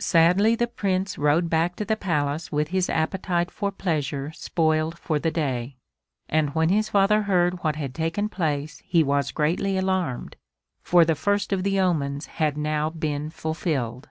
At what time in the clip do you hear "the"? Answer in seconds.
0.54-0.68, 1.84-1.98, 5.18-5.30, 11.04-11.14, 11.62-11.78